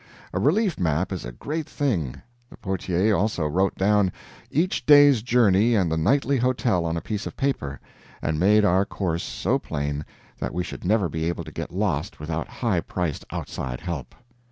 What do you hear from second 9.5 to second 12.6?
plain that we should never be able to get lost without